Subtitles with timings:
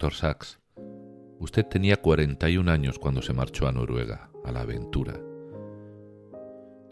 [0.00, 0.58] Doctor Sachs,
[1.40, 5.20] usted tenía 41 años cuando se marchó a Noruega, a la aventura.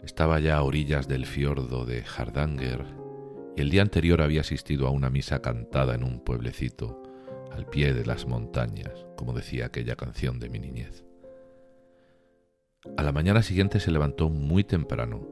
[0.03, 2.85] Estaba ya a orillas del fiordo de Hardanger
[3.57, 7.01] y el día anterior había asistido a una misa cantada en un pueblecito
[7.51, 11.03] al pie de las montañas, como decía aquella canción de mi niñez.
[12.95, 15.27] A la mañana siguiente se levantó muy temprano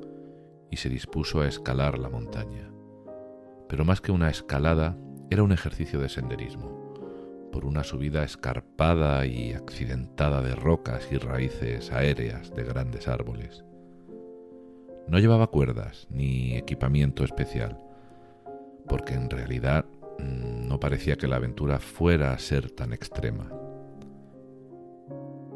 [0.72, 2.72] y se dispuso a escalar la montaña.
[3.70, 4.98] Pero más que una escalada,
[5.30, 6.77] era un ejercicio de senderismo
[7.58, 13.66] por una subida escarpada y accidentada de rocas y raíces aéreas de grandes árboles.
[15.08, 17.80] No llevaba cuerdas ni equipamiento especial,
[18.88, 19.86] porque en realidad
[20.20, 23.52] mm, no parecía que la aventura fuera a ser tan extrema.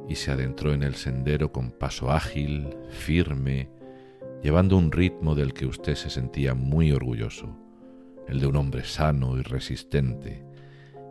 [0.10, 3.70] Y se adentró en el sendero con paso ágil, firme,
[4.42, 7.56] llevando un ritmo del que usted se sentía muy orgulloso,
[8.28, 10.50] el de un hombre sano y resistente,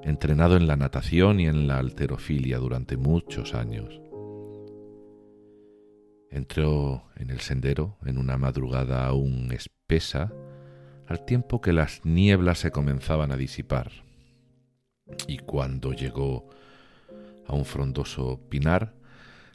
[0.02, 4.00] entrenado en la natación y en la alterofilia durante muchos años.
[6.30, 10.32] Entró en el sendero en una madrugada aún espesa,
[11.06, 13.90] al tiempo que las nieblas se comenzaban a disipar.
[15.26, 16.48] Y cuando llegó
[17.46, 18.94] a un frondoso pinar,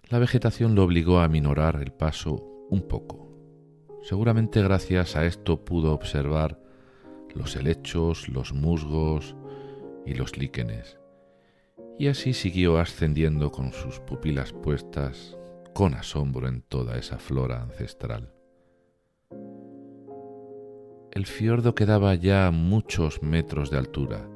[0.09, 2.35] la vegetación lo obligó a minorar el paso
[2.69, 3.25] un poco.
[4.03, 6.59] Seguramente gracias a esto pudo observar
[7.33, 9.35] los helechos, los musgos,
[10.05, 10.97] y los líquenes,
[11.97, 15.38] y así siguió ascendiendo con sus pupilas puestas
[15.73, 18.31] con asombro en toda esa flora ancestral.
[21.11, 24.27] El fiordo quedaba ya a muchos metros de altura,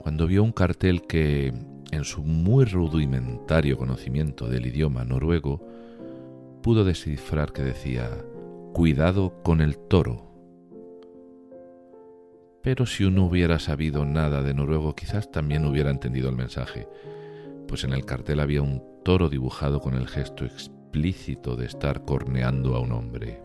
[0.00, 1.52] cuando vio un cartel que,
[1.90, 5.66] en su muy rudimentario conocimiento del idioma noruego,
[6.62, 8.08] pudo descifrar que decía
[8.72, 10.29] Cuidado con el toro
[12.62, 16.88] pero si uno hubiera sabido nada de noruego, quizás también hubiera entendido el mensaje,
[17.66, 22.74] pues en el cartel había un toro dibujado con el gesto explícito de estar corneando
[22.74, 23.40] a un hombre.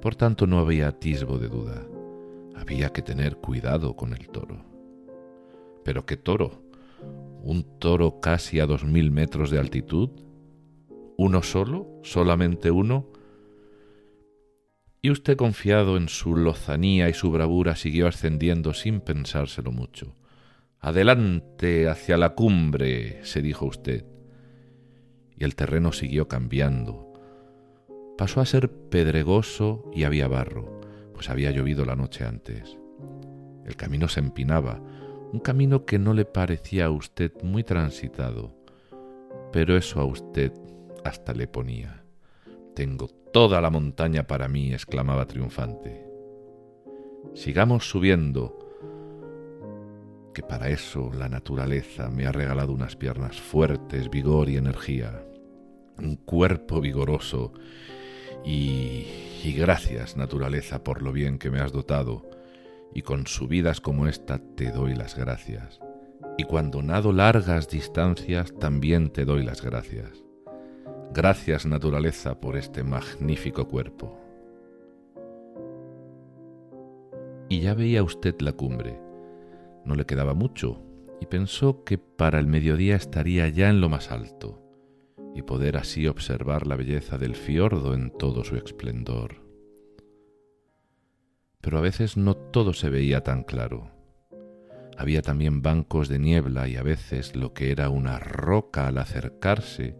[0.00, 1.86] Por tanto, no había atisbo de duda.
[2.56, 4.64] Había que tener cuidado con el toro.
[5.84, 6.62] ¿Pero qué toro?
[7.42, 10.10] ¿Un toro casi a dos mil metros de altitud?
[11.16, 12.00] ¿Uno solo?
[12.02, 13.06] ¿Solamente uno?
[15.04, 20.14] Y usted confiado en su lozanía y su bravura siguió ascendiendo sin pensárselo mucho.
[20.78, 24.04] Adelante hacia la cumbre, se dijo usted.
[25.36, 27.12] Y el terreno siguió cambiando.
[28.16, 30.80] Pasó a ser pedregoso y había barro,
[31.14, 32.78] pues había llovido la noche antes.
[33.64, 34.80] El camino se empinaba,
[35.32, 38.54] un camino que no le parecía a usted muy transitado,
[39.52, 40.52] pero eso a usted
[41.04, 42.01] hasta le ponía.
[42.74, 46.06] Tengo toda la montaña para mí, exclamaba triunfante.
[47.34, 48.58] Sigamos subiendo,
[50.32, 55.24] que para eso la naturaleza me ha regalado unas piernas fuertes, vigor y energía,
[55.98, 57.52] un cuerpo vigoroso
[58.44, 59.06] y,
[59.56, 62.30] gracias naturaleza por lo bien que me has dotado
[62.94, 65.80] y con subidas como esta te doy las gracias.
[66.38, 70.24] y cuando nado largas distancias también te doy las gracias.
[71.14, 74.18] Gracias naturaleza por este magnífico cuerpo.
[77.50, 78.98] Y ya veía usted la cumbre.
[79.84, 80.80] No le quedaba mucho,
[81.20, 84.62] y pensó que para el mediodía estaría ya en lo más alto,
[85.34, 89.42] y poder así observar la belleza del fiordo en todo su esplendor.
[91.60, 93.90] Pero a veces no todo se veía tan claro.
[94.96, 99.94] Había también bancos de niebla y a veces lo que era una roca al acercarse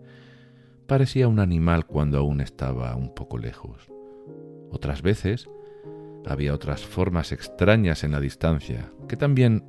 [0.92, 3.90] parecía un animal cuando aún estaba un poco lejos.
[4.70, 5.48] Otras veces
[6.26, 9.64] había otras formas extrañas en la distancia que también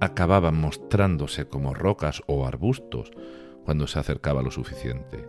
[0.00, 3.12] acababan mostrándose como rocas o arbustos
[3.64, 5.24] cuando se acercaba lo suficiente.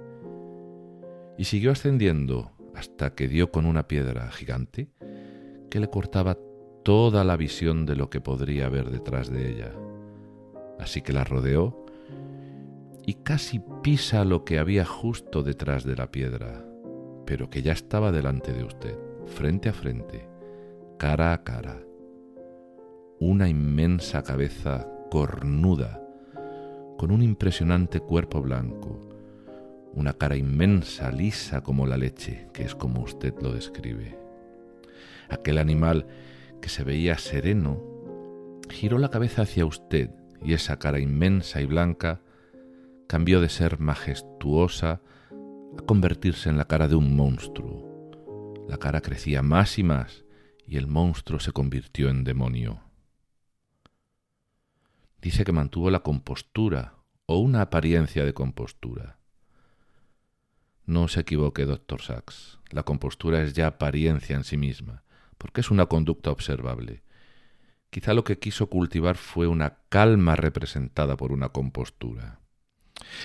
[1.37, 4.89] Y siguió ascendiendo hasta que dio con una piedra gigante
[5.69, 6.35] que le cortaba
[6.83, 9.71] toda la visión de lo que podría haber detrás de ella.
[10.79, 11.84] Así que la rodeó
[13.05, 16.65] y casi pisa lo que había justo detrás de la piedra,
[17.25, 20.27] pero que ya estaba delante de usted, frente a frente,
[20.97, 21.85] cara a cara
[23.19, 26.01] una inmensa cabeza cornuda,
[26.97, 28.99] con un impresionante cuerpo blanco,
[29.93, 34.17] una cara inmensa, lisa como la leche, que es como usted lo describe.
[35.29, 36.07] Aquel animal
[36.61, 37.81] que se veía sereno,
[38.69, 40.09] giró la cabeza hacia usted
[40.43, 42.19] y esa cara inmensa y blanca
[43.07, 45.01] cambió de ser majestuosa
[45.77, 48.11] a convertirse en la cara de un monstruo.
[48.67, 50.25] La cara crecía más y más
[50.65, 52.85] y el monstruo se convirtió en demonio
[55.25, 56.93] dice que mantuvo la compostura
[57.25, 59.17] o una apariencia de compostura.
[60.85, 62.59] No se equivoque, doctor Sachs.
[62.69, 65.01] La compostura es ya apariencia en sí misma,
[65.39, 67.01] porque es una conducta observable.
[67.89, 72.39] Quizá lo que quiso cultivar fue una calma representada por una compostura.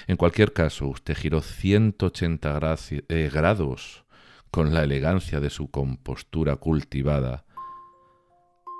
[0.07, 2.77] En cualquier caso, usted giró 180
[3.09, 4.05] eh, grados
[4.51, 7.45] con la elegancia de su compostura cultivada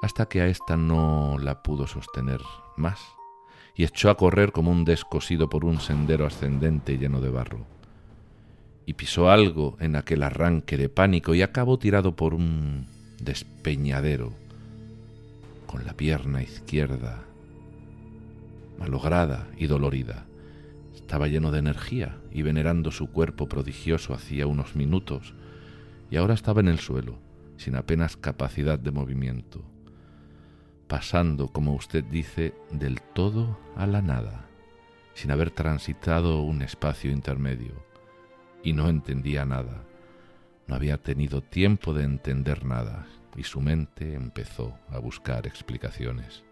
[0.03, 2.41] hasta que a ésta no la pudo sostener
[2.77, 3.01] más
[3.75, 7.67] y echó a correr como un descosido por un sendero ascendente lleno de barro.
[8.87, 12.89] Y pisó algo en aquel arranque de pánico y acabó tirado por un
[13.23, 14.33] despeñadero,
[15.67, 17.23] con la pierna izquierda
[18.81, 20.25] malograda y dolorida.
[21.11, 25.35] Estaba lleno de energía y venerando su cuerpo prodigioso hacía unos minutos,
[26.09, 27.19] y ahora estaba en el suelo,
[27.57, 29.65] sin apenas capacidad de movimiento
[30.87, 34.47] pasando, como usted dice, del todo a la nada,
[35.15, 37.75] sin haber transitado un espacio intermedio,
[38.63, 39.83] y no entendía nada,
[40.69, 46.45] no había tenido tiempo de entender nada, y su mente empezó a buscar explicaciones.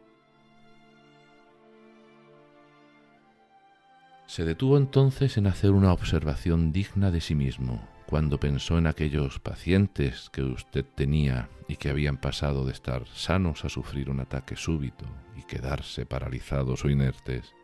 [4.28, 9.38] Se detuvo entonces en hacer una observación digna de sí mismo, cuando pensó en aquellos
[9.38, 14.54] pacientes que usted tenía y que habían pasado de estar sanos a sufrir un ataque
[14.54, 17.54] súbito y quedarse paralizados o inertes.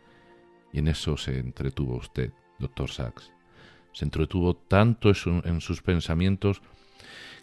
[0.72, 3.30] Y en eso se entretuvo usted, doctor Sachs.
[3.92, 5.12] Se entretuvo tanto
[5.44, 6.62] en sus pensamientos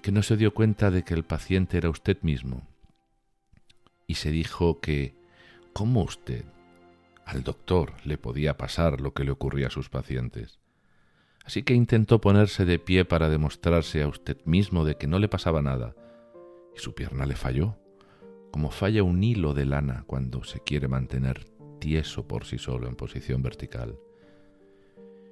[0.02, 2.68] que no se dio cuenta de que el paciente era usted mismo.
[4.08, 5.14] Y se dijo que,
[5.74, 6.44] ¿cómo usted?
[7.32, 10.60] Al doctor le podía pasar lo que le ocurría a sus pacientes.
[11.46, 15.30] Así que intentó ponerse de pie para demostrarse a usted mismo de que no le
[15.30, 15.96] pasaba nada,
[16.76, 17.78] y su pierna le falló,
[18.52, 21.46] como falla un hilo de lana cuando se quiere mantener
[21.80, 23.98] tieso por sí solo en posición vertical.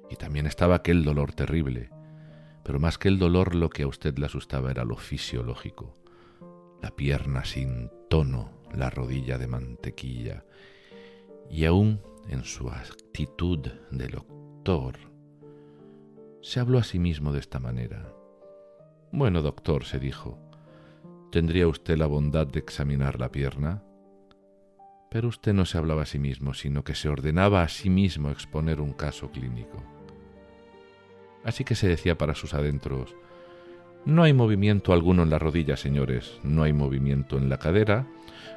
[0.08, 1.90] Y también estaba aquel dolor terrible,
[2.64, 5.92] pero más que el dolor lo que a usted le asustaba era lo fisiológico,
[6.80, 10.44] la pierna sin tono, la rodilla de mantequilla,
[11.50, 13.58] y aún en su actitud
[13.90, 14.96] de doctor,
[16.40, 18.14] se habló a sí mismo de esta manera.
[19.12, 20.38] Bueno, doctor, se dijo,
[21.32, 23.82] ¿tendría usted la bondad de examinar la pierna?
[25.10, 28.30] Pero usted no se hablaba a sí mismo, sino que se ordenaba a sí mismo
[28.30, 29.82] exponer un caso clínico.
[31.42, 33.16] Así que se decía para sus adentros,
[34.04, 38.06] no hay movimiento alguno en la rodilla, señores, no hay movimiento en la cadera,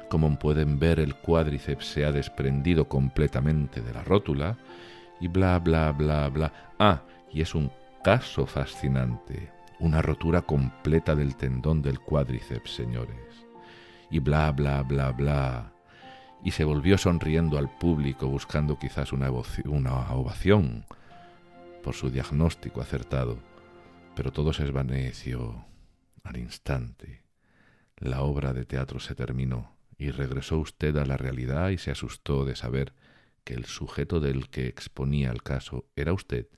[0.08, 4.56] como pueden ver el cuádriceps se ha desprendido completamente de la rótula,
[5.20, 6.52] y bla, bla, bla, bla.
[6.78, 7.70] Ah, y es un
[8.02, 13.46] caso fascinante, una rotura completa del tendón del cuádriceps, señores.
[14.10, 15.72] Y bla, bla, bla, bla.
[16.42, 19.30] Y se volvió sonriendo al público buscando quizás una,
[19.64, 20.84] una ovación
[21.82, 23.38] por su diagnóstico acertado,
[24.14, 25.66] pero todo se desvaneció
[26.22, 27.22] al instante.
[27.96, 32.44] La obra de teatro se terminó y regresó usted a la realidad y se asustó
[32.44, 32.94] de saber
[33.44, 36.48] que el sujeto del que exponía el caso era usted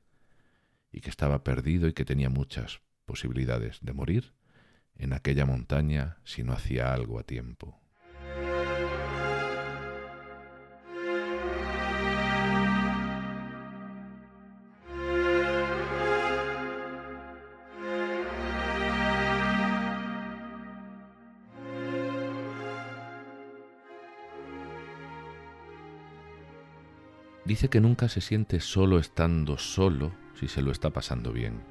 [0.93, 4.33] y que estaba perdido y que tenía muchas posibilidades de morir
[4.95, 7.81] en aquella montaña si no hacía algo a tiempo.
[27.47, 31.63] Dice que nunca se siente solo estando solo si se lo está pasando bien.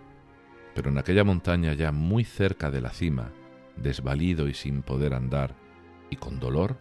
[0.74, 3.34] Pero en aquella montaña ya muy cerca de la cima,
[3.76, 5.54] desvalido y sin poder andar,
[6.10, 6.78] y con dolor,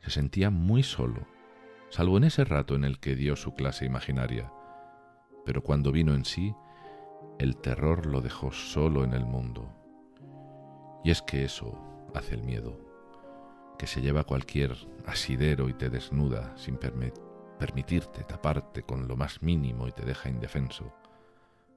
[0.00, 1.26] se sentía muy solo,
[1.90, 4.50] salvo en ese rato en el que dio su clase imaginaria.
[5.44, 6.54] Pero cuando vino en sí,
[7.38, 9.70] el terror lo dejó solo en el mundo.
[11.04, 11.78] Y es que eso
[12.14, 12.80] hace el miedo,
[13.78, 17.29] que se lleva cualquier asidero y te desnuda sin permitir
[17.60, 20.94] permitirte taparte con lo más mínimo y te deja indefenso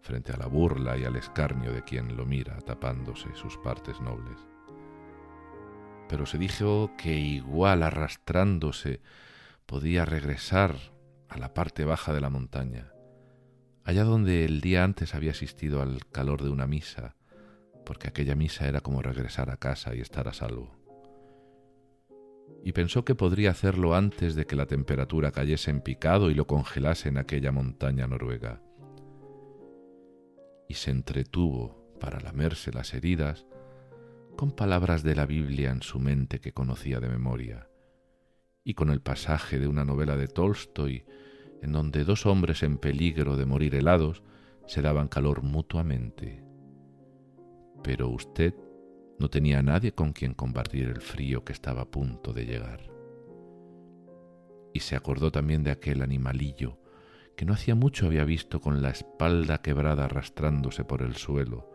[0.02, 4.38] frente a la burla y al escarnio de quien lo mira tapándose sus partes nobles.
[6.08, 9.02] Pero se dijo que igual arrastrándose
[9.66, 10.75] podía regresar
[11.30, 12.94] a la parte baja de la montaña,
[13.84, 17.16] allá donde el día antes había asistido al calor de una misa,
[17.86, 20.83] porque aquella misa era como regresar a casa y estar a salvo
[22.63, 26.48] y pensó que podría hacerlo antes de que la temperatura cayese en picado y lo
[26.48, 28.62] congelase en aquella montaña noruega.
[30.70, 33.46] Y se entretuvo para lamerse las heridas
[34.38, 37.67] con palabras de la Biblia en su mente que conocía de memoria,
[38.63, 41.05] y con el pasaje de una novela de Tolstoy
[41.62, 44.22] en donde dos hombres en peligro de morir helados
[44.67, 46.43] se daban calor mutuamente.
[47.84, 48.53] Pero usted
[49.24, 52.82] no tenía nadie con quien compartir el frío que estaba a punto de llegar.
[54.74, 56.77] Y se acordó también de aquel animalillo
[57.38, 61.72] que no hacía mucho había visto con la espalda quebrada arrastrándose por el suelo,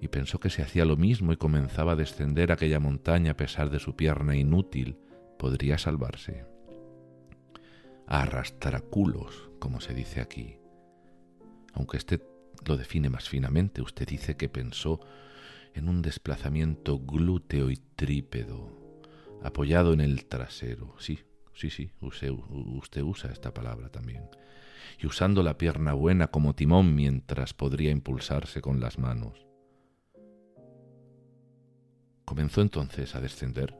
[0.00, 3.68] y pensó que se hacía lo mismo y comenzaba a descender aquella montaña a pesar
[3.70, 4.96] de su pierna inútil,
[5.36, 6.46] podría salvarse.
[8.06, 10.58] A arrastraculos, como se dice aquí.
[11.72, 12.22] Aunque usted
[12.64, 15.00] lo define más finamente, usted dice que pensó
[15.74, 18.70] en un desplazamiento glúteo y trípedo,
[19.42, 20.94] apoyado en el trasero.
[20.98, 21.18] Sí,
[21.52, 24.28] sí, sí, usted, usa esta palabra también.
[25.00, 29.46] Y usando la pierna buena como timón mientras podría impulsarse con las manos.
[32.24, 33.76] Comenzó entonces a descender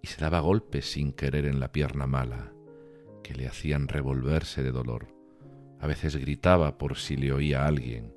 [0.00, 2.52] y se daba golpes sin querer en la pierna mala,
[3.22, 5.08] que le hacían revolverse de dolor.
[5.78, 8.14] A veces gritaba por si le oía a alguien,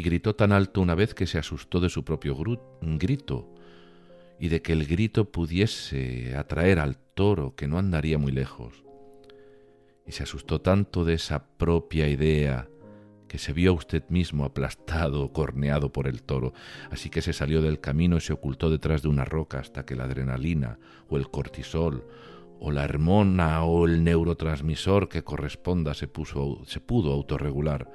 [0.00, 2.34] y gritó tan alto una vez que se asustó de su propio
[2.80, 3.52] grito
[4.38, 8.82] y de que el grito pudiese atraer al toro que no andaría muy lejos.
[10.06, 12.66] Y se asustó tanto de esa propia idea
[13.28, 16.54] que se vio usted mismo aplastado, corneado por el toro,
[16.90, 19.96] así que se salió del camino y se ocultó detrás de una roca hasta que
[19.96, 20.78] la adrenalina
[21.10, 22.06] o el cortisol
[22.58, 27.86] o la hormona o el neurotransmisor que corresponda se, puso, se pudo autorregular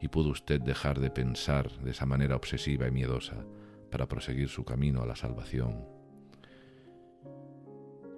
[0.00, 3.44] y pudo usted dejar de pensar de esa manera obsesiva y miedosa
[3.90, 5.86] para proseguir su camino a la salvación.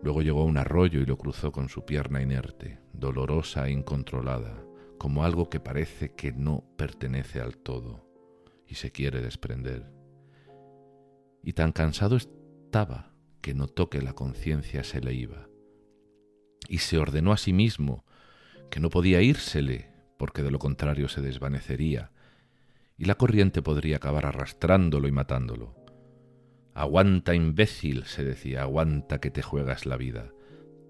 [0.03, 4.65] Luego llegó a un arroyo y lo cruzó con su pierna inerte, dolorosa e incontrolada,
[4.99, 8.09] como algo que parece que no pertenece al todo
[8.67, 9.93] y se quiere desprender.
[11.43, 15.49] Y tan cansado estaba que notó que la conciencia se le iba,
[16.69, 18.05] y se ordenó a sí mismo
[18.71, 19.92] que no podía írsele
[20.23, 22.12] porque de lo contrario se desvanecería,
[22.97, 25.75] y la corriente podría acabar arrastrándolo y matándolo.
[26.75, 30.31] Aguanta, imbécil, se decía, aguanta que te juegas la vida.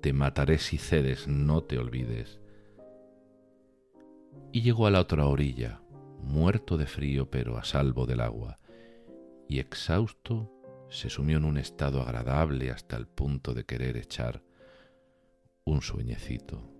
[0.02, 2.40] Te mataré si cedes, no te olvides.
[4.52, 5.80] Y llegó a la otra orilla,
[6.20, 8.58] muerto de frío pero a salvo del agua,
[9.48, 10.52] y exhausto
[10.90, 14.42] se sumió en un estado agradable hasta el punto de querer echar
[15.64, 16.71] un sueñecito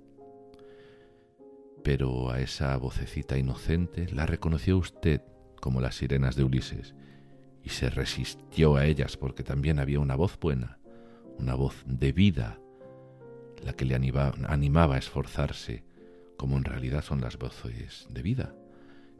[1.82, 5.22] pero a esa vocecita inocente la reconoció usted
[5.60, 6.94] como las sirenas de Ulises,
[7.62, 10.78] y se resistió a ellas porque también había una voz buena,
[11.38, 12.58] una voz de vida,
[13.64, 15.84] la que le animaba a esforzarse,
[16.36, 18.54] como en realidad son las voces de vida,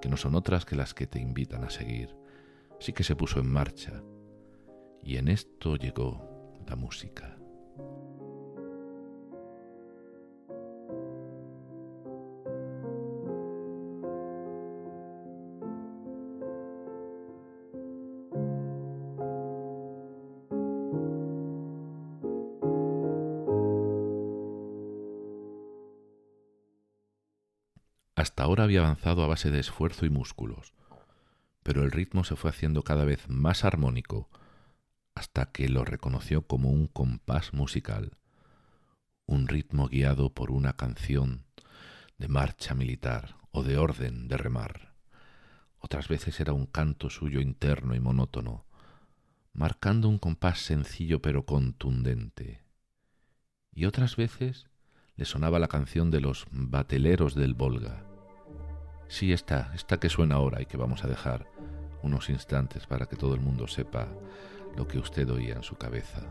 [0.01, 2.17] que no son otras que las que te invitan a seguir.
[2.81, 4.03] Así que se puso en marcha,
[5.05, 7.37] y en esto llegó la música.
[28.23, 30.75] Hasta ahora había avanzado a base de esfuerzo y músculos,
[31.65, 34.31] pero el ritmo se fue haciendo cada vez más armónico
[35.17, 38.17] hasta que lo reconoció como un compás musical,
[39.27, 41.47] un ritmo guiado por una canción
[42.17, 44.95] de marcha militar o de orden de remar.
[45.81, 48.67] Otras veces era un canto suyo interno y monótono,
[49.53, 52.63] marcando un compás sencillo pero contundente.
[53.73, 54.69] Y otras veces
[55.17, 58.12] le sonaba la canción de los bateleros del Volga.
[59.13, 61.45] Sí, está, esta que suena ahora y que vamos a dejar
[62.01, 64.09] unos instantes para que todo el mundo sepa
[64.75, 66.23] lo que usted oía en su cabeza.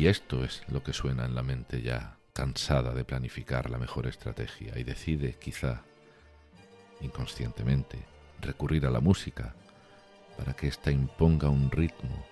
[0.00, 4.06] Y esto es lo que suena en la mente ya cansada de planificar la mejor
[4.06, 5.82] estrategia y decide, quizá,
[7.02, 7.98] inconscientemente,
[8.40, 9.54] recurrir a la música
[10.38, 12.24] para que ésta imponga un ritmo,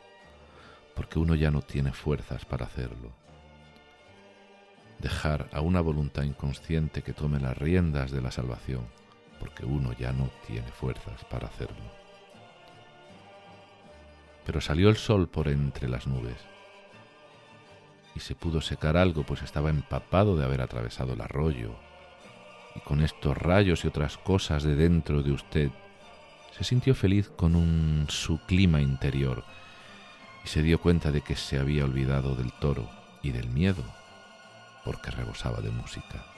[0.97, 3.13] porque uno ya no tiene fuerzas para hacerlo.
[4.99, 8.87] Dejar a una voluntad inconsciente que tome las riendas de la salvación,
[9.39, 11.93] porque uno ya no tiene fuerzas para hacerlo.
[14.47, 16.58] Pero salió el sol por entre las nubes
[18.19, 21.71] y se pudo secar algo, pues estaba empapado de haber atravesado el arroyo.
[22.75, 25.71] Y con estos rayos y otras cosas de dentro de usted,
[26.51, 29.45] se sintió feliz con un su clima interior
[30.45, 32.91] y se dio cuenta de que se había olvidado del toro
[33.23, 33.85] y del miedo,
[34.85, 36.38] porque rebosaba de música.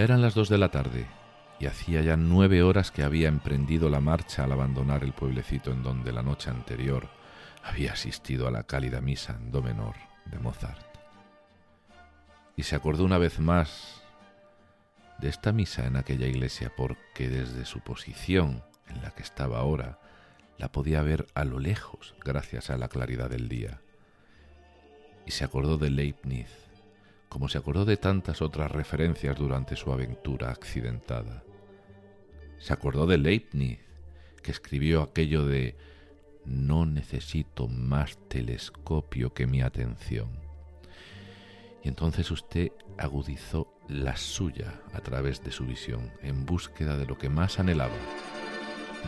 [0.00, 1.06] Eran las dos de la tarde
[1.58, 5.82] y hacía ya nueve horas que había emprendido la marcha al abandonar el pueblecito en
[5.82, 7.10] donde la noche anterior
[7.62, 10.86] había asistido a la cálida misa en do menor de Mozart.
[12.56, 14.02] Y se acordó una vez más
[15.18, 19.98] de esta misa en aquella iglesia porque desde su posición en la que estaba ahora
[20.56, 23.82] la podía ver a lo lejos gracias a la claridad del día.
[25.26, 26.69] Y se acordó de Leibniz
[27.30, 31.44] como se acordó de tantas otras referencias durante su aventura accidentada.
[32.58, 33.78] Se acordó de Leibniz,
[34.42, 35.76] que escribió aquello de
[36.44, 40.28] no necesito más telescopio que mi atención.
[41.84, 47.16] Y entonces usted agudizó la suya a través de su visión, en búsqueda de lo
[47.16, 47.94] que más anhelaba,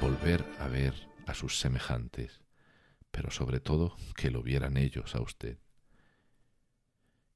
[0.00, 0.94] volver a ver
[1.26, 2.40] a sus semejantes,
[3.11, 5.58] pero sobre todo que lo vieran ellos a usted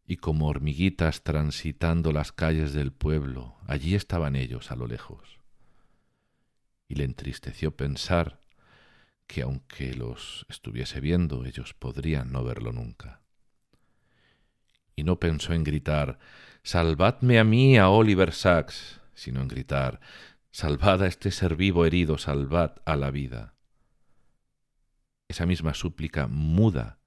[0.06, 5.40] y como hormiguitas transitando las calles del pueblo, allí estaban ellos a lo lejos.
[6.88, 8.40] Y le entristeció pensar
[9.26, 13.20] que aunque los estuviese viendo, ellos podrían no verlo nunca.
[14.94, 16.18] Y no pensó en gritar
[16.62, 20.00] Salvadme a mí, a Oliver Sacks, sino en gritar
[20.52, 23.54] Salvad a este ser vivo herido, salvad a la vida.
[25.28, 26.98] Esa misma súplica muda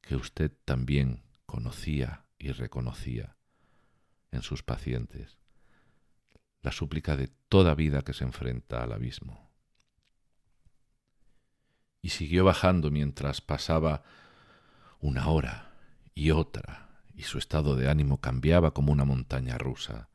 [0.00, 3.36] que usted también conocía y reconocía
[4.30, 5.38] en sus pacientes
[6.60, 9.50] la súplica de toda vida que se enfrenta al abismo.
[12.02, 14.02] Y siguió bajando mientras pasaba
[15.00, 15.72] una hora
[16.14, 20.10] y otra, y su estado de ánimo cambiaba como una montaña rusa.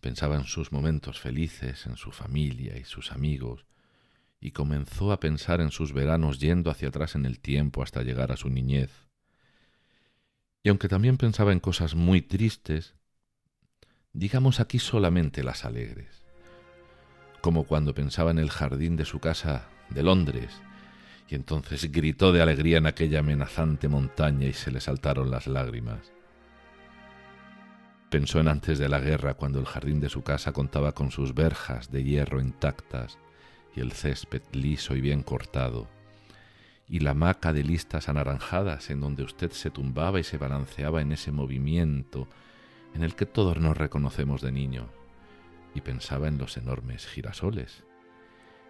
[0.00, 3.66] Pensaba en sus momentos felices, en su familia y sus amigos,
[4.40, 8.32] y comenzó a pensar en sus veranos yendo hacia atrás en el tiempo hasta llegar
[8.32, 9.09] a su niñez
[10.62, 12.94] y aunque también pensaba en cosas muy tristes,
[14.12, 16.26] digamos aquí solamente las alegres,
[17.40, 20.50] como cuando pensaba en el jardín de su casa de Londres,
[21.28, 26.12] y entonces gritó de alegría en aquella amenazante montaña y se le saltaron las lágrimas.
[28.10, 31.32] Pensó en antes de la guerra, cuando el jardín de su casa contaba con sus
[31.32, 33.18] verjas de hierro intactas
[33.76, 35.88] y el césped liso y bien cortado
[36.90, 41.12] y la maca de listas anaranjadas en donde usted se tumbaba y se balanceaba en
[41.12, 42.26] ese movimiento
[42.94, 44.88] en el que todos nos reconocemos de niño,
[45.72, 47.84] y pensaba en los enormes girasoles,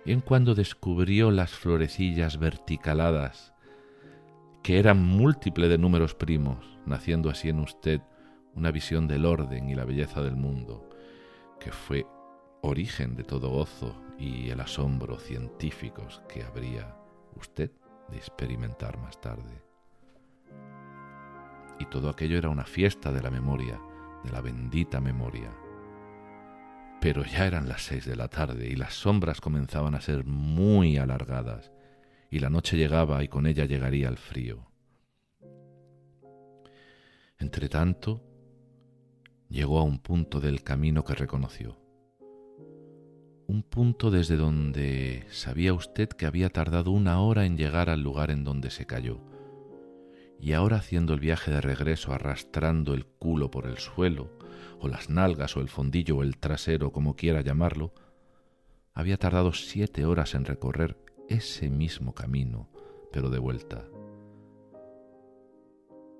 [0.04, 3.54] y en cuando descubrió las florecillas verticaladas,
[4.62, 8.02] que eran múltiple de números primos, naciendo así en usted
[8.54, 10.86] una visión del orden y la belleza del mundo,
[11.58, 12.06] que fue
[12.60, 16.94] origen de todo gozo y el asombro científicos que habría
[17.34, 17.70] usted
[18.10, 19.62] de experimentar más tarde.
[21.78, 23.80] Y todo aquello era una fiesta de la memoria,
[24.22, 25.50] de la bendita memoria.
[27.00, 30.98] Pero ya eran las seis de la tarde y las sombras comenzaban a ser muy
[30.98, 31.72] alargadas,
[32.30, 34.70] y la noche llegaba y con ella llegaría el frío.
[37.38, 38.22] Entretanto,
[39.48, 41.79] llegó a un punto del camino que reconoció.
[43.50, 48.30] Un punto desde donde sabía usted que había tardado una hora en llegar al lugar
[48.30, 49.18] en donde se cayó,
[50.38, 54.30] y ahora haciendo el viaje de regreso arrastrando el culo por el suelo,
[54.78, 57.92] o las nalgas, o el fondillo, o el trasero, como quiera llamarlo,
[58.94, 60.96] había tardado siete horas en recorrer
[61.28, 62.68] ese mismo camino,
[63.10, 63.84] pero de vuelta.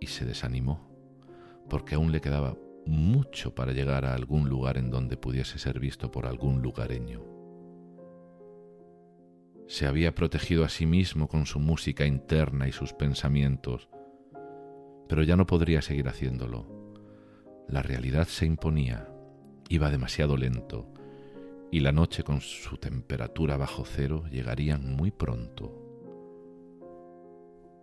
[0.01, 0.91] Y se desanimó
[1.69, 6.11] porque aún le quedaba mucho para llegar a algún lugar en donde pudiese ser visto
[6.11, 7.25] por algún lugareño.
[9.67, 13.89] Se había protegido a sí mismo con su música interna y sus pensamientos,
[15.09, 16.67] pero ya no podría seguir haciéndolo.
[17.69, 19.09] La realidad se imponía,
[19.69, 20.93] iba demasiado lento,
[21.71, 25.77] y la noche con su temperatura bajo cero llegarían muy pronto.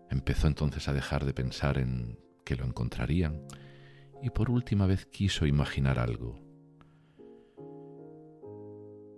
[0.10, 3.44] Empezó entonces a dejar de pensar en que lo encontrarían
[4.22, 6.40] y por última vez quiso imaginar algo.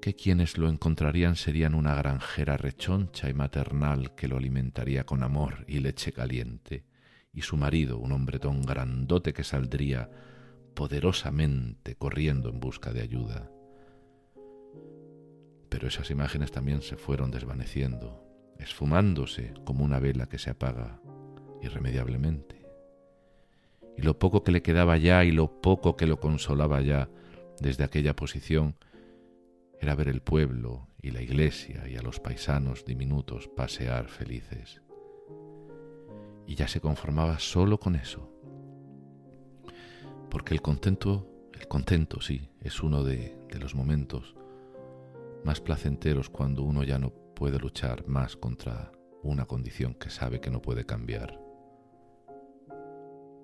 [0.02, 5.66] Que quienes lo encontrarían serían una granjera rechoncha y maternal que lo alimentaría con amor
[5.68, 6.86] y leche caliente,
[7.34, 10.10] y su marido, un hombretón grandote que saldría
[10.74, 13.52] poderosamente corriendo en busca de ayuda.
[15.70, 18.24] Pero esas imágenes también se fueron desvaneciendo,
[18.58, 21.02] esfumándose como una vela que se apaga
[21.62, 22.59] irremediablemente
[24.00, 27.10] y lo poco que le quedaba ya y lo poco que lo consolaba ya
[27.60, 28.78] desde aquella posición
[29.78, 34.82] era ver el pueblo y la iglesia y a los paisanos diminutos pasear felices.
[36.48, 38.32] Y ya se conformaba solo con eso.
[40.30, 44.34] Porque el contento, el contento sí, es uno de, de los momentos
[45.44, 50.52] más placenteros cuando uno ya no puede luchar más contra una condición que sabe que
[50.52, 51.49] no puede cambiar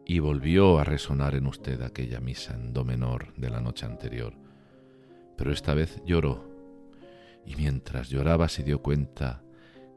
[0.05, 4.33] y volvió a resonar en usted aquella misa en do menor de la noche anterior.
[5.35, 6.47] Pero esta vez lloró,
[7.43, 9.43] y mientras lloraba se dio cuenta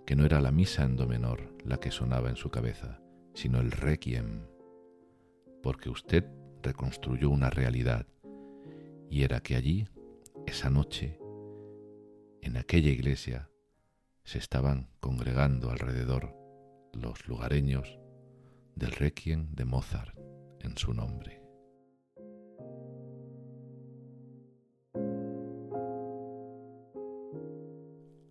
[0.06, 3.00] que no era la misa en do menor la que sonaba en su cabeza,
[3.34, 4.46] sino el requiem,
[5.62, 6.24] porque usted
[6.62, 8.06] reconstruyó una realidad,
[9.10, 9.88] y era que allí,
[10.46, 11.18] esa noche,
[12.40, 13.50] en aquella iglesia,
[14.24, 16.34] se estaban congregando alrededor
[16.94, 17.97] los lugareños
[18.78, 20.16] del Requiem de Mozart
[20.60, 21.42] en su nombre.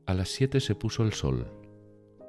[0.05, 1.51] A las siete se puso el sol,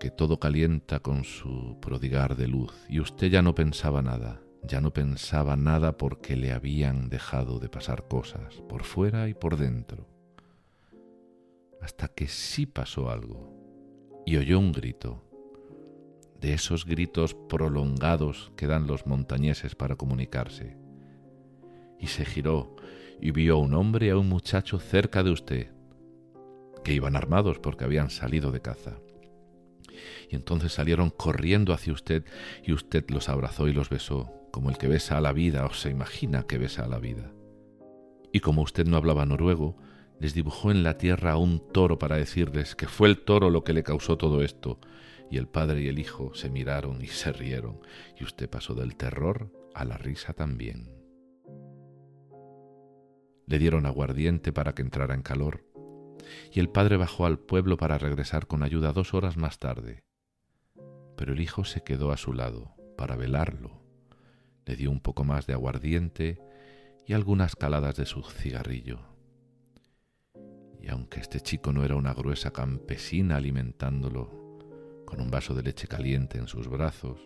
[0.00, 4.80] que todo calienta con su prodigar de luz, y usted ya no pensaba nada, ya
[4.80, 10.08] no pensaba nada porque le habían dejado de pasar cosas, por fuera y por dentro.
[11.80, 13.54] Hasta que sí pasó algo,
[14.26, 15.27] y oyó un grito,
[16.40, 20.76] de esos gritos prolongados que dan los montañeses para comunicarse.
[21.98, 22.76] Y se giró
[23.20, 25.72] y vio a un hombre y a un muchacho cerca de usted,
[26.84, 28.98] que iban armados porque habían salido de caza.
[30.30, 32.24] Y entonces salieron corriendo hacia usted
[32.62, 35.72] y usted los abrazó y los besó, como el que besa a la vida o
[35.72, 37.32] se imagina que besa a la vida.
[38.32, 39.76] Y como usted no hablaba noruego,
[40.20, 43.72] les dibujó en la tierra un toro para decirles que fue el toro lo que
[43.72, 44.78] le causó todo esto,
[45.30, 47.80] y el padre y el hijo se miraron y se rieron,
[48.18, 50.90] y usted pasó del terror a la risa también.
[53.46, 55.64] Le dieron aguardiente para que entrara en calor,
[56.52, 60.04] y el padre bajó al pueblo para regresar con ayuda dos horas más tarde.
[61.16, 63.82] Pero el hijo se quedó a su lado para velarlo.
[64.66, 66.38] Le dio un poco más de aguardiente
[67.06, 69.00] y algunas caladas de su cigarrillo.
[70.80, 74.47] Y aunque este chico no era una gruesa campesina alimentándolo,
[75.08, 77.18] con un vaso de leche caliente en sus brazos,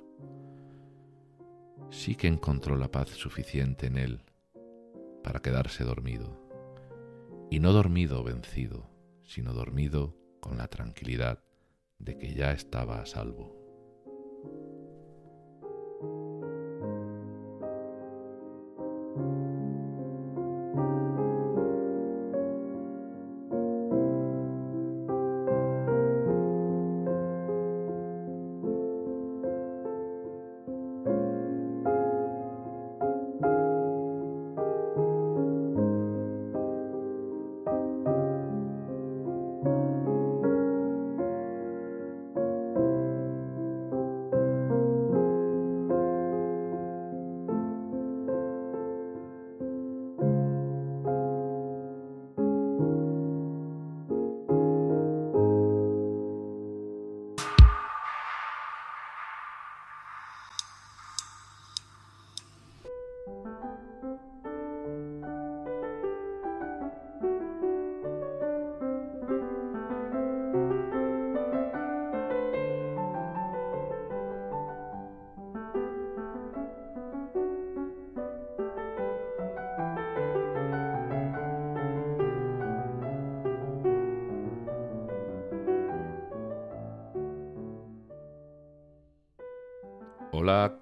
[1.90, 4.24] sí que encontró la paz suficiente en él
[5.24, 6.48] para quedarse dormido.
[7.50, 8.88] Y no dormido vencido,
[9.24, 11.42] sino dormido con la tranquilidad
[11.98, 13.61] de que ya estaba a salvo.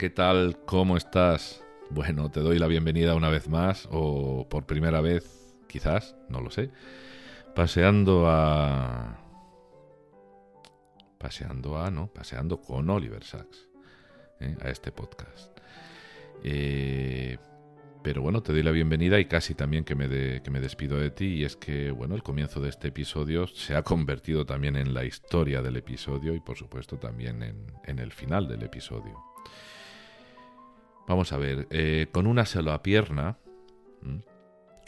[0.00, 0.56] ¿Qué tal?
[0.64, 1.62] ¿Cómo estás?
[1.90, 6.50] Bueno, te doy la bienvenida una vez más, o por primera vez, quizás, no lo
[6.50, 6.70] sé,
[7.54, 9.18] paseando a...
[11.18, 12.06] Paseando a, ¿no?
[12.06, 13.68] Paseando con Oliver Sacks,
[14.40, 14.56] ¿eh?
[14.62, 15.54] a este podcast.
[16.42, 17.36] Eh,
[18.02, 21.10] pero bueno, te doy la bienvenida y casi también que me, que me despido de
[21.10, 21.26] ti.
[21.26, 25.04] Y es que, bueno, el comienzo de este episodio se ha convertido también en la
[25.04, 29.22] historia del episodio y por supuesto también en, el final del episodio.
[31.10, 33.36] Vamos a ver, eh, con una sola pierna,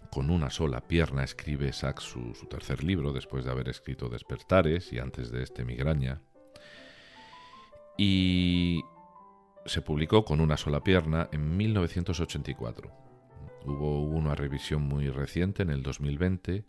[0.08, 4.92] con una sola pierna escribe Sachs su, su tercer libro después de haber escrito Despertares
[4.92, 6.22] y antes de este Migraña.
[7.98, 8.82] Y
[9.66, 12.92] se publicó con una sola pierna en 1984.
[13.64, 16.64] Hubo una revisión muy reciente en el 2020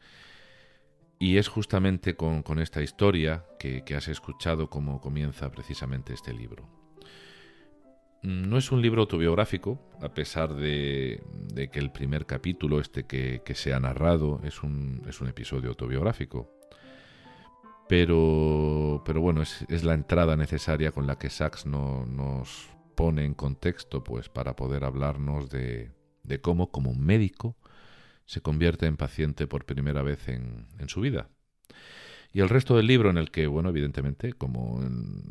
[1.20, 6.83] y es justamente con, esta historia que, has escuchado cómo comienza precisamente este libro.
[8.24, 11.22] No es un libro autobiográfico, a pesar de,
[11.72, 16.50] que el primer capítulo, este que, se ha narrado, es un, es un episodio autobiográfico.
[17.90, 23.34] Pero, pero bueno, es, la entrada necesaria con la que Sachs no, nos pone en
[23.34, 25.92] contexto pues, para poder hablarnos de,
[26.24, 27.58] de cómo, como un médico,
[28.26, 31.30] se convierte en paciente por primera vez en, su vida.
[32.32, 34.82] Y el resto del libro en el que, bueno, evidentemente, como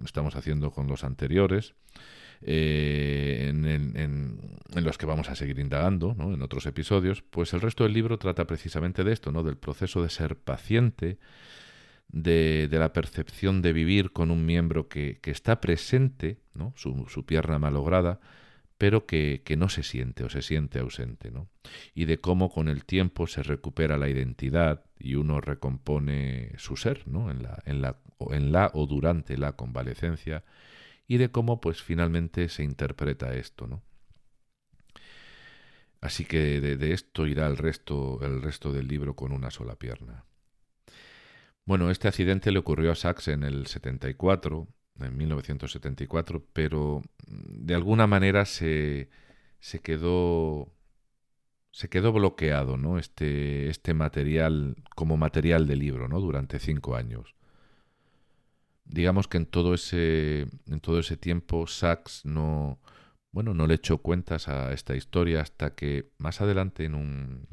[0.05, 1.75] estamos haciendo con los anteriores,
[2.45, 4.39] eh, en,
[4.75, 6.35] los que vamos a seguir indagando ¿no?
[6.35, 9.43] en otros episodios, pues el resto del libro trata precisamente de esto, ¿no?
[9.43, 11.19] del proceso de ser paciente,
[12.09, 16.73] de, la percepción de vivir con un miembro que, está presente, ¿no?
[16.77, 18.19] su, pierna malograda,
[18.77, 21.49] pero que, no se siente o se siente ausente, ¿no?
[21.95, 27.07] Y de cómo con el tiempo se recupera la identidad y uno recompone su ser,
[27.07, 27.31] ¿no?
[27.31, 30.43] En la, en la o durante la convalecencia
[31.07, 33.83] y de cómo pues finalmente se interpreta esto, ¿no?
[36.01, 40.25] Así que de, esto irá el resto, el resto del libro con una sola pierna.
[41.65, 44.67] Bueno, este accidente le ocurrió a Sachs en el 74
[45.01, 49.11] en 1974, pero mm, de alguna manera se,
[49.61, 50.73] se quedó
[51.71, 52.99] se quedó bloqueado, ¿no?
[52.99, 56.21] Este, este material como material de libro, ¿no?
[56.21, 57.35] Durante cinco años.
[58.85, 62.81] Digamos que en todo ese, en todo ese tiempo Sachs no,
[63.31, 67.49] bueno, no le echó cuentas a esta historia hasta que más adelante en un,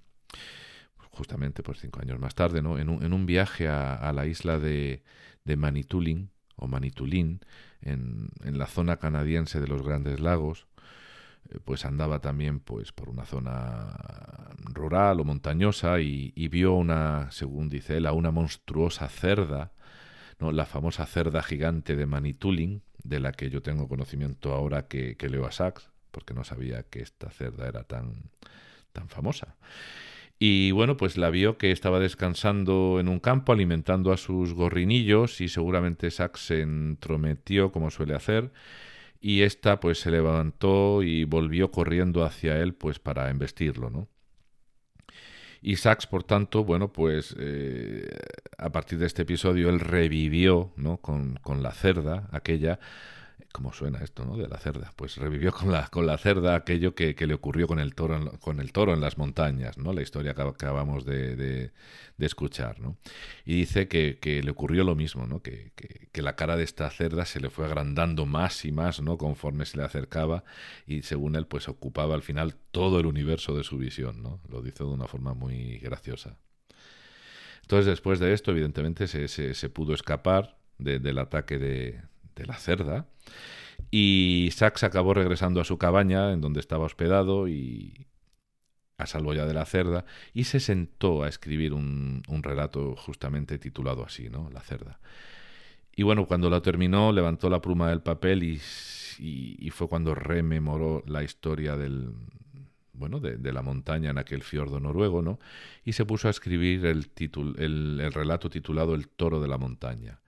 [1.11, 2.77] justamente pues cinco años más tarde, ¿no?
[2.77, 5.03] En un, en un viaje a, a, la isla de,
[5.43, 7.41] de Manitulin, o Manitulín,
[7.81, 10.67] en, en la zona canadiense de los Grandes Lagos,
[11.49, 13.95] eh, pues andaba también pues por una zona
[14.65, 19.71] rural o montañosa y, vio una, según dice él, a una monstruosa cerda,
[20.39, 20.51] ¿no?
[20.51, 25.29] la famosa cerda gigante de Manitulin, de la que yo tengo conocimiento ahora que, que
[25.29, 28.29] leo a Sachs, porque no sabía que esta cerda era tan,
[28.93, 29.55] tan famosa.
[30.39, 35.41] Y bueno, pues la vio que estaba descansando en un campo alimentando a sus gorrinillos
[35.41, 38.51] y seguramente Sax se entrometió como suele hacer
[39.19, 44.07] y esta pues se levantó y volvió corriendo hacia él pues para embestirlo, ¿no?
[45.61, 48.09] Y Sax, por tanto, bueno, pues eh,
[48.57, 50.97] a partir de este episodio él revivió, ¿no?
[50.97, 52.79] Con, con la cerda, aquella,
[53.51, 54.37] ¿Cómo suena esto, no?
[54.37, 54.93] De la cerda.
[54.95, 58.27] Pues revivió con la, con la cerda aquello que, le ocurrió con el, toro en,
[58.37, 59.91] con el toro en las montañas, ¿no?
[59.91, 61.71] La historia que acabamos de, de,
[62.19, 62.97] escuchar, ¿no?
[63.45, 65.41] Y dice que, le ocurrió lo mismo, ¿no?
[65.41, 69.17] Que, que, la cara de esta cerda se le fue agrandando más y más, ¿no?
[69.17, 70.43] Conforme se le acercaba
[70.85, 74.41] y según él, pues ocupaba al final todo el universo de su visión, ¿no?
[74.47, 76.37] Lo dice de una forma muy graciosa.
[77.63, 82.01] Entonces, después de esto, evidentemente, se, se, pudo escapar del ataque de,
[82.39, 83.05] de la cerda.
[83.91, 88.07] Y Sax acabó regresando a su cabaña en donde estaba hospedado y
[88.97, 94.03] a salvo ya de la cerda y se sentó a escribir un, relato justamente titulado
[94.03, 94.49] así, ¿no?
[94.51, 94.99] La cerda.
[95.95, 98.61] Y bueno, cuando lo terminó, levantó la pluma del papel y,
[99.19, 102.11] y, fue cuando rememoró la historia del,
[102.93, 105.39] bueno, de, la montaña en aquel fiordo noruego, ¿no?
[105.83, 107.09] Y se puso a escribir el,
[107.57, 110.19] el, el relato titulado El toro de la montaña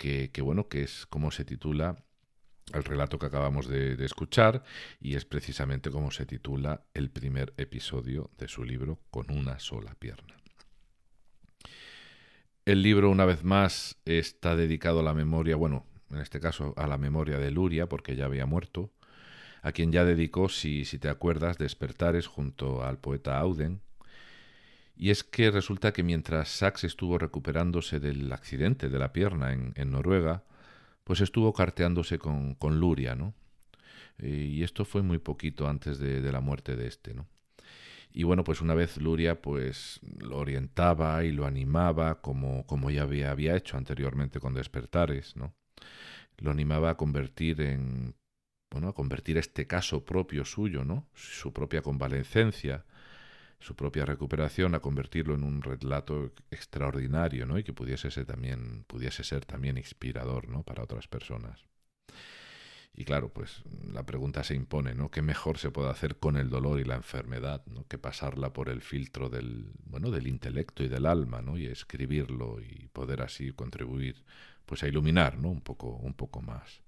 [0.00, 1.96] que, bueno, que es como se titula
[2.72, 4.62] el relato que acabamos de, escuchar
[4.98, 9.94] y es precisamente como se titula el primer episodio de su libro Con una sola
[9.98, 10.36] pierna.
[12.64, 16.86] El libro, una vez más, está dedicado a la memoria, bueno, en este caso a
[16.86, 18.92] la memoria de Luria, porque ya había muerto,
[19.60, 23.82] a quien ya dedicó, si, si te acuerdas, Despertares junto al poeta Auden,
[25.00, 29.90] y es que resulta que mientras Sachs estuvo recuperándose del accidente de la pierna en,
[29.90, 30.44] Noruega,
[31.04, 33.32] pues estuvo carteándose con, Luria, ¿no?
[34.18, 37.26] Y esto fue muy poquito antes de, la muerte de este, ¿no?
[38.12, 43.04] Y bueno, pues una vez Luria pues lo orientaba y lo animaba como, como ya
[43.04, 45.54] había, había hecho anteriormente con Despertares, ¿no?
[46.36, 48.16] Lo animaba a convertir en
[48.70, 51.08] bueno, a convertir este caso propio suyo, ¿no?
[51.14, 52.84] Su propia convalecencia,
[53.60, 57.58] su propia recuperación, a convertirlo en un relato extraordinario, ¿no?
[57.58, 60.62] Y que pudiese ser también, pudiese ser también inspirador, ¿no?
[60.62, 61.64] Para otras personas.
[62.92, 65.10] Y claro, pues la pregunta se impone, ¿no?
[65.10, 67.86] ¿Qué mejor se puede hacer con el dolor y la enfermedad, ¿no?
[67.86, 71.56] Que pasarla por el filtro del, bueno, del intelecto y del alma, ¿no?
[71.56, 74.24] Y escribirlo y poder así contribuir,
[74.66, 75.50] pues a iluminar, ¿no?
[75.50, 76.82] Un poco, un poco más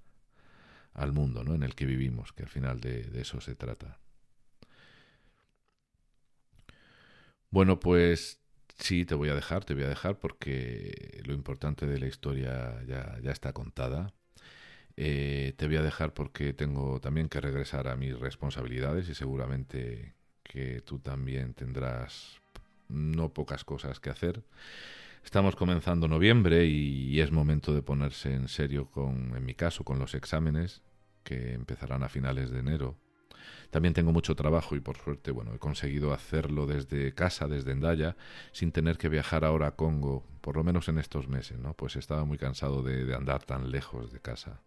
[0.94, 1.54] al mundo, ¿no?
[1.54, 4.01] En el que vivimos, que al final de, de eso se trata.
[7.52, 8.40] Bueno, pues
[8.78, 12.82] sí, te voy a dejar, te voy a dejar porque lo importante de la historia
[12.86, 14.14] ya, ya está contada.
[14.96, 20.14] Eh, te voy a dejar porque tengo también que regresar a mis responsabilidades y seguramente
[20.42, 22.40] que tú también tendrás
[22.88, 24.42] no pocas cosas que hacer.
[25.22, 29.98] Estamos comenzando noviembre y es momento de ponerse en serio con, en mi caso, con
[29.98, 30.80] los exámenes
[31.22, 32.96] que empezarán a finales de enero.
[33.70, 38.16] También tengo mucho trabajo y por suerte, bueno, he conseguido hacerlo desde casa, desde Endaya,
[38.52, 41.74] sin tener que viajar ahora a Congo, por lo menos en estos meses, ¿no?
[41.74, 44.60] Pues estaba muy cansado de, de andar tan lejos de casa.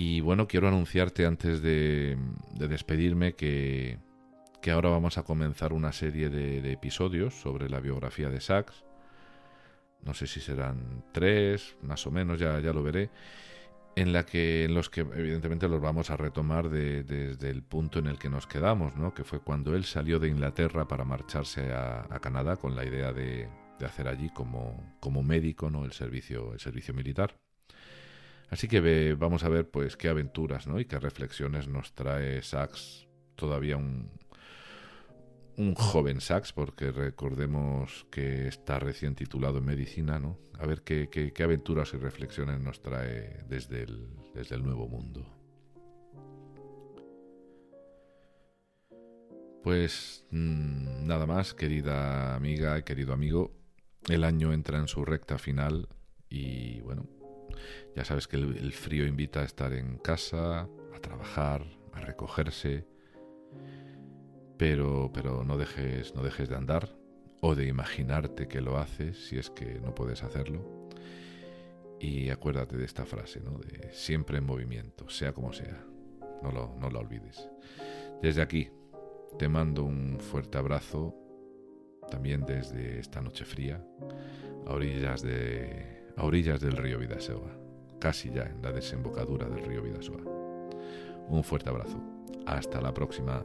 [0.00, 2.16] Y bueno, quiero anunciarte antes de,
[2.54, 3.98] despedirme que,
[4.72, 8.84] ahora vamos a comenzar una serie de, episodios sobre la biografía de Sachs.
[10.02, 13.10] No sé si serán tres, más o menos, ya, ya lo veré.
[13.98, 18.06] En, la que, en los que evidentemente los vamos a retomar desde el punto en
[18.06, 19.12] el que nos quedamos, ¿no?
[19.12, 23.48] que fue cuando él salió de Inglaterra para marcharse a, Canadá con la idea de,
[23.84, 25.84] hacer allí como, médico ¿no?
[25.84, 27.36] el, servicio, el servicio militar.
[28.50, 30.78] Así que vamos a ver pues qué aventuras ¿no?
[30.78, 34.10] y qué reflexiones nos trae Sachs, todavía un,
[35.58, 40.38] un joven Sachs, porque recordemos que está recién titulado en medicina, ¿no?
[40.58, 45.26] A ver qué, qué, aventuras y reflexiones nos trae desde el, desde el nuevo mundo.
[49.62, 53.52] Pues mm, nada más, querida amiga querido amigo,
[54.08, 55.88] el año entra en su recta final
[56.30, 57.06] y bueno,
[57.96, 62.86] ya sabes que el, frío invita a estar en casa, a trabajar, a recogerse,
[64.58, 66.90] pero, pero no, dejes, no dejes de andar
[67.40, 70.88] o de imaginarte que lo haces si es que no puedes hacerlo.
[72.00, 73.58] Y acuérdate de esta frase, ¿no?
[73.58, 75.84] De siempre en movimiento, sea como sea.
[76.42, 77.48] No, lo, no la olvides.
[78.20, 78.70] Desde aquí
[79.38, 81.14] te mando un fuerte abrazo,
[82.10, 83.84] también desde esta noche fría,
[84.66, 87.56] a orillas de a orillas del río Vidasoa,
[88.00, 90.20] casi ya en la desembocadura del río Vidasoa.
[91.28, 92.00] Un fuerte abrazo.
[92.46, 93.44] Hasta la próxima.